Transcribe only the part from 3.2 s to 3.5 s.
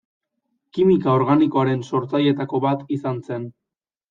zen.